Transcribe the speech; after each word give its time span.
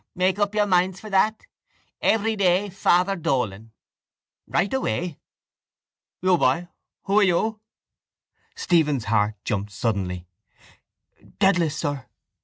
Make 0.15 0.39
up 0.39 0.55
your 0.55 0.65
minds 0.65 0.99
for 0.99 1.11
that. 1.11 1.45
Every 2.01 2.35
day 2.35 2.71
Father 2.71 3.15
Dolan. 3.15 3.71
Write 4.47 4.73
away. 4.73 5.19
You, 6.23 6.39
boy, 6.39 6.69
who 7.03 7.19
are 7.19 7.23
you? 7.23 7.59
Stephen's 8.55 9.05
heart 9.05 9.35
jumped 9.45 9.71
suddenly. 9.71 10.25
—Dedalus, 11.37 11.77
sir. 11.77 12.07